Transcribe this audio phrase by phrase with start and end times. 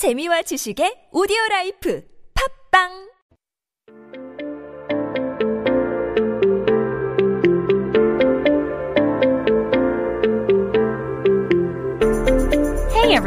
[0.00, 2.00] 재미와 지식의 오디오 라이프.
[2.32, 3.09] 팝빵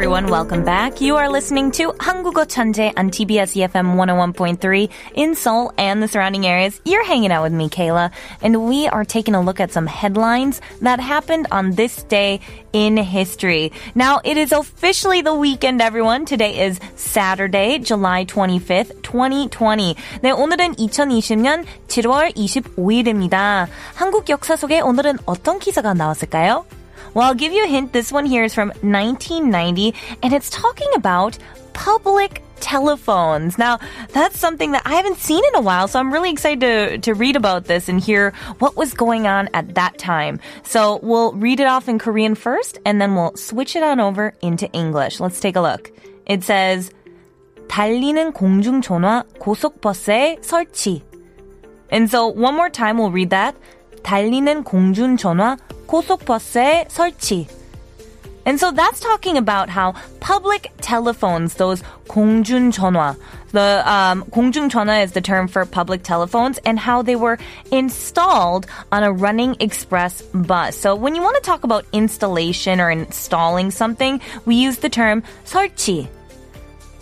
[0.03, 0.99] everyone, welcome back.
[0.99, 6.45] You are listening to 한국어 천재 on TBS EFM 101.3 in Seoul and the surrounding
[6.45, 6.81] areas.
[6.83, 8.11] You're hanging out with me, Kayla,
[8.41, 12.41] and we are taking a look at some headlines that happened on this day
[12.73, 13.71] in history.
[13.95, 16.25] Now, it is officially the weekend, everyone.
[16.25, 19.95] Today is Saturday, July 25th, 2020.
[20.21, 23.67] 네, 오늘은 2020년 7월 25일입니다.
[23.95, 26.65] 한국 역사 속에 오늘은 어떤 기사가 나왔을까요?
[27.13, 27.93] Well, I'll give you a hint.
[27.93, 31.37] This one here is from 1990, and it's talking about
[31.73, 33.57] public telephones.
[33.57, 33.79] Now,
[34.09, 37.13] that's something that I haven't seen in a while, so I'm really excited to, to
[37.13, 40.39] read about this and hear what was going on at that time.
[40.63, 44.33] So we'll read it off in Korean first, and then we'll switch it on over
[44.41, 45.19] into English.
[45.19, 45.91] Let's take a look.
[46.25, 46.91] It says,
[47.69, 51.03] 달리는 공중전화 고속버스에 설치.
[51.91, 53.55] And so one more time we'll read that.
[54.03, 57.47] 달리는 공중전화 고속버스에 설치.
[58.45, 63.15] And so that's talking about how public telephones, those 공중전화,
[63.51, 67.37] the um, 공중전화 is the term for public telephones, and how they were
[67.71, 70.75] installed on a running express bus.
[70.75, 75.21] So when you want to talk about installation or installing something, we use the term
[75.45, 76.07] 설치.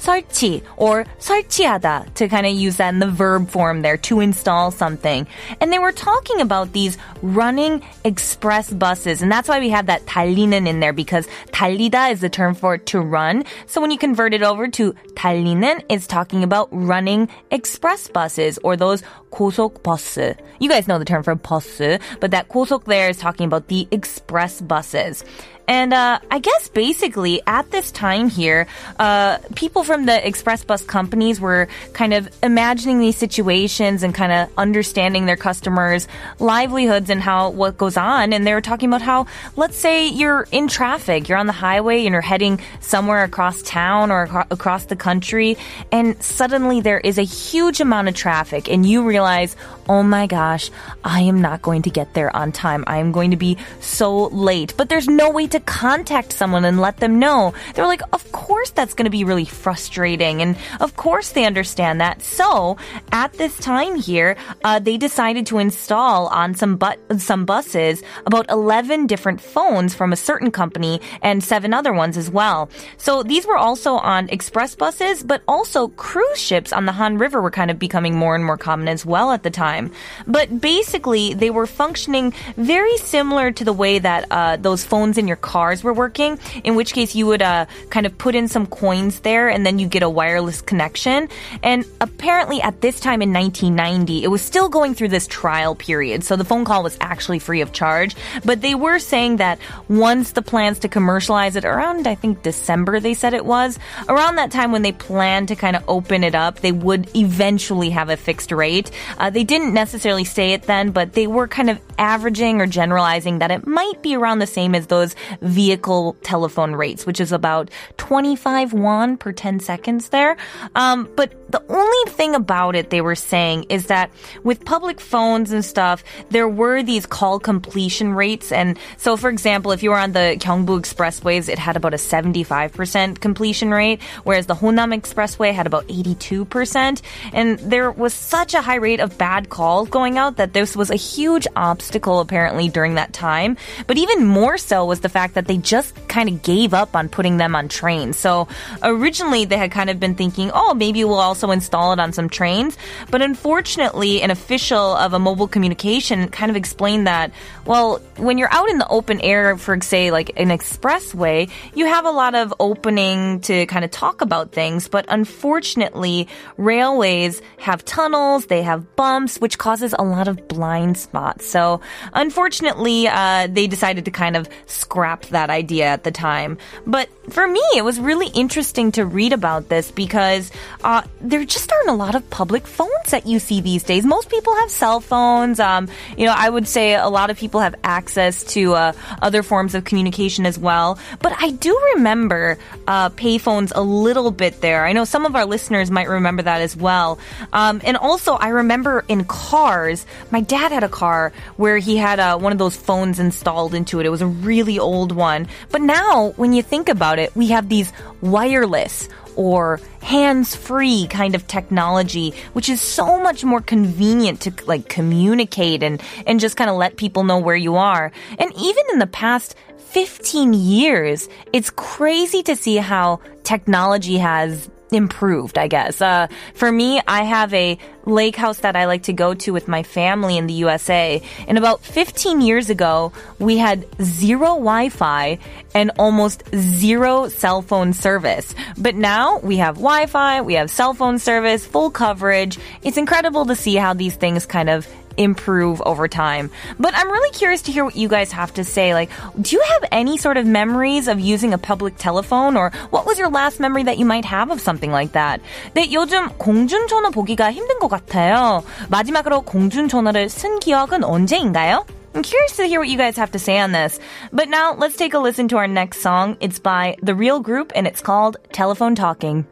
[0.02, 4.72] 설치 or 설치하다 to kind of use that in the verb form there to install
[4.72, 5.28] something.
[5.59, 9.22] And they were talking about these running express buses.
[9.22, 12.78] And that's why we have that 달리는 in there because 달리다 is the term for
[12.78, 13.44] to run.
[13.66, 18.78] So when you convert it over to 달리는, it's talking about running express buses or
[18.78, 20.36] those 고속 버스.
[20.59, 23.88] You guys know the term for 버스, but that 고속 there is talking about the
[23.92, 25.23] express buses.
[25.68, 28.66] And uh, I guess basically at this time here,
[28.98, 34.33] uh, people from the express bus companies were kind of imagining these situations and kind
[34.33, 38.33] of understanding their customers' livelihoods and how what goes on.
[38.33, 42.05] And they were talking about how, let's say you're in traffic, you're on the highway
[42.05, 45.56] and you're heading somewhere across town or acro- across the country,
[45.90, 49.56] and suddenly there is a huge amount of traffic, and you realize,
[49.89, 50.70] oh my gosh,
[51.05, 52.84] I am not going to get there on time.
[52.86, 54.74] I am going to be so late.
[54.77, 57.55] But there's no way to contact someone and let them know.
[57.74, 60.42] They're like, of course that's going to be really frustrating.
[60.42, 62.23] And of course they understand that.
[62.23, 62.77] So
[63.13, 68.51] at this time here, uh, they decided to install on some but some buses about
[68.51, 72.70] 11 different phones from a certain company and seven other ones as well.
[72.96, 77.40] So these were also on express buses, but also cruise ships on the Han River
[77.40, 79.92] were kind of becoming more and more common as well at the time.
[80.27, 85.29] But basically, they were functioning very similar to the way that uh, those phones in
[85.29, 88.67] your cars were working, in which case you would uh, kind of put in some
[88.67, 91.29] coins there and then you get a wireless connection.
[91.63, 96.25] And apparently at this time in 1990, it was still going through this trial period.
[96.25, 98.17] So the phone call was actually free of charge.
[98.45, 99.58] But they were saying that
[99.89, 104.36] once the plans to commercialize it around, I think December, they said it was, around
[104.36, 108.08] that time when they planned to kind of open it up, they would eventually have
[108.08, 108.91] a fixed rate.
[109.19, 113.39] Uh, they didn't necessarily say it then, but they were kind of averaging or generalizing
[113.39, 117.70] that it might be around the same as those vehicle telephone rates, which is about
[117.97, 120.37] 25 won per 10 seconds there.
[120.75, 124.11] Um, but the only thing about it they were saying is that
[124.43, 128.50] with public phones and stuff, there were these call completion rates.
[128.50, 131.99] And so, for example, if you were on the Gyeongbu Expressways, it had about a
[131.99, 137.03] 75% completion rate, whereas the Honam Expressway had about 82%.
[137.32, 140.91] And there was such a high rate of bad calls going out that this was
[140.91, 143.56] a huge obstacle apparently during that time.
[143.87, 147.08] But even more so was the fact that they just kind of gave up on
[147.08, 148.19] putting them on trains.
[148.19, 148.49] So
[148.82, 152.28] originally they had kind of been thinking, oh, maybe we'll also install it on some
[152.28, 152.76] trains.
[153.10, 157.32] But unfortunately, an official of a mobile communication kind of explained that,
[157.66, 162.04] well, when you're out in the open air, for say like an expressway, you have
[162.04, 164.88] a lot of opening to kind of talk about things.
[164.88, 171.46] But unfortunately, railways have tunnels, they have bumps, which causes a lot of blind spots.
[171.46, 171.80] So
[172.14, 176.59] unfortunately, uh, they decided to kind of scrap that idea at the time.
[176.87, 180.50] But for me, it was really interesting to read about this because
[180.82, 184.04] uh, there just aren't a lot of public phones that you see these days.
[184.04, 185.60] Most people have cell phones.
[185.60, 189.42] Um, you know, I would say a lot of people have access to uh, other
[189.42, 190.98] forms of communication as well.
[191.20, 192.58] But I do remember
[192.88, 194.84] uh, payphones a little bit there.
[194.84, 197.18] I know some of our listeners might remember that as well.
[197.52, 202.18] Um, and also, I remember in cars, my dad had a car where he had
[202.18, 204.06] uh, one of those phones installed into it.
[204.06, 205.46] It was a really old one.
[205.70, 211.47] But now, when you think about it, we have these wireless or hands-free kind of
[211.47, 216.76] technology, which is so much more convenient to like communicate and, and just kind of
[216.76, 218.12] let people know where you are.
[218.38, 225.58] And even in the past 15 years, it's crazy to see how technology has improved,
[225.58, 226.00] I guess.
[226.00, 229.68] Uh, for me, I have a lake house that I like to go to with
[229.68, 231.22] my family in the USA.
[231.46, 235.38] And about 15 years ago, we had zero Wi-Fi
[235.74, 238.54] and almost zero cell phone service.
[238.76, 242.58] But now we have Wi-Fi, we have cell phone service, full coverage.
[242.82, 244.86] It's incredible to see how these things kind of
[245.18, 246.50] improve over time.
[246.79, 248.94] But I'm really curious to hear what you guys have to say.
[248.94, 249.09] Like,
[249.41, 253.18] do you have any sort of memories of using a public telephone or what was
[253.19, 255.41] your last memory that you might have of something like that?
[255.75, 258.63] 네, 요즘 공중전화 보기가 힘든 것 같아요.
[258.89, 261.85] 마지막으로 공중전화를 쓴 기억은 언제인가요?
[262.13, 264.00] I'm curious to hear what you guys have to say on this.
[264.33, 266.35] But now let's take a listen to our next song.
[266.39, 269.45] It's by The Real Group and it's called Telephone Talking.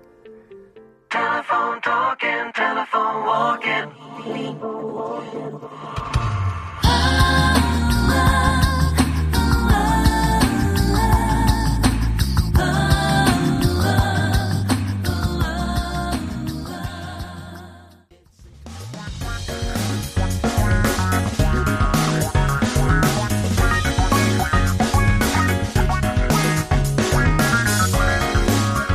[1.12, 3.99] Telephone talking, telephone walking.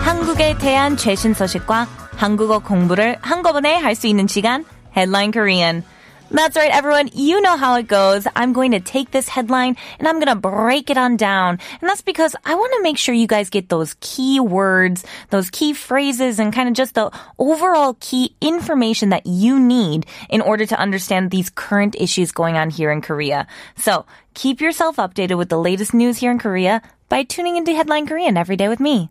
[0.03, 4.63] 한국에 대한 최신 소식과 한국어 공부를 한꺼번에 할 수 있는 시간
[4.95, 5.83] Headline Korean.
[6.31, 7.09] That's right, everyone.
[7.11, 8.25] You know how it goes.
[8.33, 11.59] I'm going to take this headline and I'm going to break it on down.
[11.81, 15.49] And that's because I want to make sure you guys get those key words, those
[15.49, 20.65] key phrases, and kind of just the overall key information that you need in order
[20.65, 23.47] to understand these current issues going on here in Korea.
[23.75, 28.07] So keep yourself updated with the latest news here in Korea by tuning into Headline
[28.07, 29.09] Korean every day with me.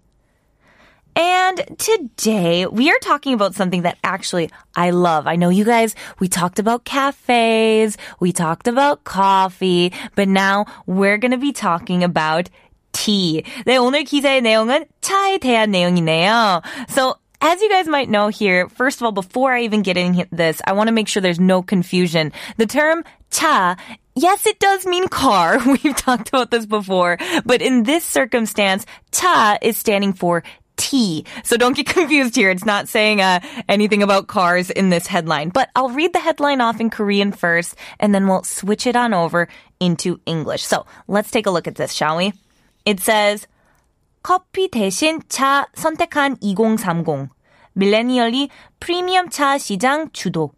[1.15, 5.27] And today we are talking about something that actually I love.
[5.27, 11.17] I know you guys, we talked about cafes, we talked about coffee, but now we're
[11.17, 12.49] going to be talking about
[12.93, 13.43] tea.
[13.65, 16.63] 네, 오늘 기사의 내용은 차에 대한 내용이네요.
[16.89, 20.25] So as you guys might know here, first of all, before I even get in
[20.31, 22.31] this, I want to make sure there's no confusion.
[22.57, 23.75] The term cha
[24.15, 25.59] Yes, it does mean car.
[25.65, 27.17] We've talked about this before.
[27.45, 30.43] But in this circumstance, cha is standing for
[30.76, 31.24] tea.
[31.42, 32.50] So don't get confused here.
[32.50, 35.50] It's not saying uh, anything about cars in this headline.
[35.50, 39.14] But I'll read the headline off in Korean first, and then we'll switch it on
[39.14, 39.48] over
[39.80, 40.62] into English.
[40.62, 42.32] So let's take a look at this, shall we?
[42.84, 43.46] It says,
[44.22, 47.28] 커피 대신 차 선택한 2030.
[47.74, 48.50] 밀레니얼이
[48.80, 50.52] 프리미엄 차 시장 주도.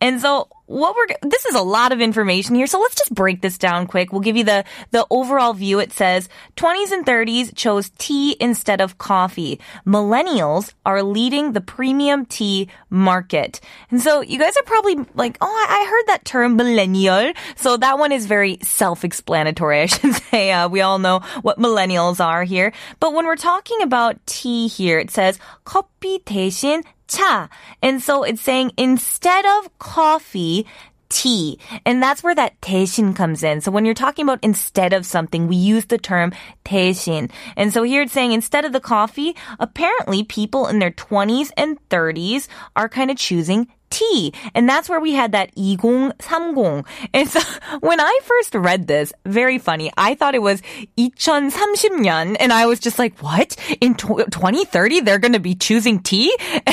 [0.00, 3.41] And so what we're this is a lot of information here, so let's just break
[3.41, 4.11] this down quick.
[4.11, 5.79] We'll give you the the overall view.
[5.79, 6.27] It says
[6.57, 9.59] 20s and 30s chose tea instead of coffee.
[9.85, 13.61] Millennials are leading the premium tea market.
[13.91, 17.77] And so you guys are probably like, "Oh, I, I heard that term millennial." So
[17.77, 20.51] that one is very self-explanatory, I should say.
[20.51, 22.73] Uh, we all know what millennials are here.
[22.99, 27.49] But when we're talking about tea here, it says 커피 대신 차.
[27.81, 30.65] And so it's saying instead of coffee,
[31.09, 31.59] tea.
[31.85, 33.61] And that's where that 대신 comes in.
[33.61, 36.33] So when you're talking about instead of something, we use the term
[36.65, 37.31] 대신.
[37.55, 41.77] And so here it's saying instead of the coffee, apparently people in their 20s and
[41.89, 44.32] 30s are kind of choosing tea.
[44.54, 46.84] And that's where we had that 2030.
[47.14, 47.40] And so
[47.80, 50.62] when I first read this, very funny, I thought it was
[50.98, 52.36] 2030년.
[52.40, 53.56] And I was just like, what?
[53.80, 56.36] In 2030, they're going to be choosing tea?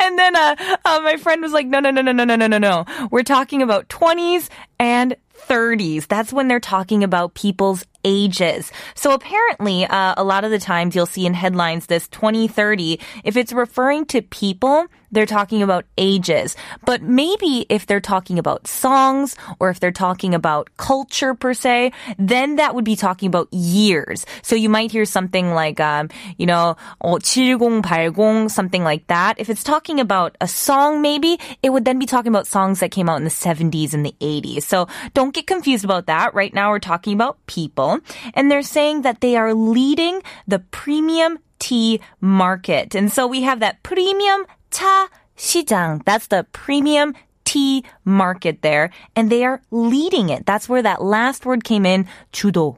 [0.00, 2.46] and then uh, uh, my friend was like, no, no, no, no, no, no, no,
[2.46, 2.84] no, no.
[3.10, 5.16] We're talking about 20s and
[5.48, 6.06] 30s.
[6.08, 8.72] That's when they're talking about people's ages.
[8.94, 13.00] So apparently, uh, a lot of the times you'll see in headlines this 2030.
[13.24, 16.56] If it's referring to people, they're talking about ages.
[16.84, 21.92] But maybe if they're talking about songs or if they're talking about culture per se,
[22.18, 24.26] then that would be talking about years.
[24.42, 29.38] So you might hear something like, um, you know, 7080, something like that.
[29.38, 32.90] If it's talking about a song, maybe it would then be talking about songs that
[32.90, 34.62] came out in the 70s and the 80s.
[34.62, 36.34] So don't get confused about that.
[36.34, 38.00] Right now we're talking about people
[38.34, 42.94] and they're saying that they are leading the premium tea market.
[42.94, 46.01] And so we have that premium 차 시장.
[46.05, 47.13] That's the premium
[47.45, 48.89] tea market there.
[49.15, 50.45] And they are leading it.
[50.45, 52.77] That's where that last word came in, 주도.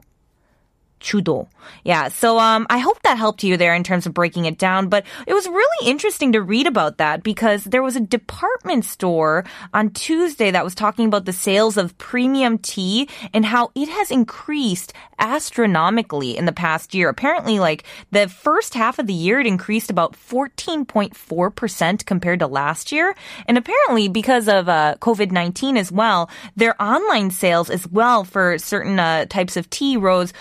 [1.05, 1.47] 주도.
[1.83, 4.89] Yeah, so um, I hope that helped you there in terms of breaking it down.
[4.89, 9.45] But it was really interesting to read about that because there was a department store
[9.73, 14.09] on Tuesday that was talking about the sales of premium tea and how it has
[14.09, 17.09] increased astronomically in the past year.
[17.09, 22.91] Apparently, like the first half of the year, it increased about 14.4% compared to last
[22.91, 23.15] year.
[23.47, 28.57] And apparently, because of uh, COVID 19 as well, their online sales as well for
[28.57, 30.33] certain uh, types of tea rose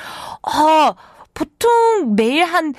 [0.55, 0.95] 아,
[1.33, 2.73] 보통 매일 한,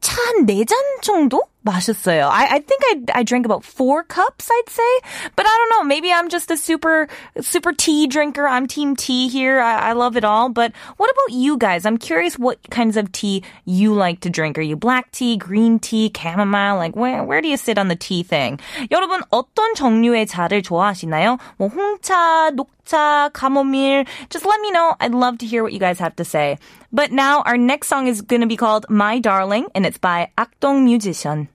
[0.00, 1.42] 차한4잔 정도?
[1.67, 2.29] 마셨어요.
[2.31, 4.93] I, I think I, I drank about four cups, I'd say.
[5.35, 5.83] But I don't know.
[5.83, 7.07] Maybe I'm just a super,
[7.41, 8.47] super tea drinker.
[8.47, 9.59] I'm team tea here.
[9.59, 10.47] I, I love it all.
[10.47, 11.85] But what about you guys?
[11.85, 14.57] I'm curious what kinds of tea you like to drink.
[14.57, 16.77] Are you black tea, green tea, chamomile?
[16.77, 18.59] Like, where, where do you sit on the tea thing?
[18.89, 21.37] 여러분, 어떤 종류의 차를 좋아하시나요?
[21.59, 24.05] 뭐, 홍차, 녹차, chamomile.
[24.29, 24.95] Just let me know.
[25.01, 26.57] I'd love to hear what you guys have to say.
[26.93, 30.31] But now our next song is going to be called My Darling, and it's by
[30.37, 31.49] Akdong Musician.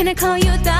[0.00, 0.79] Can I call you that?